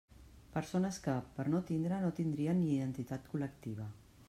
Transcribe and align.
Persones 0.53 0.97
que, 1.07 1.17
per 1.35 1.45
no 1.55 1.61
tindre 1.67 2.01
no 2.05 2.11
tindrien 2.21 2.61
ni 2.65 2.73
identitat 2.79 3.31
col·lectiva. 3.35 3.89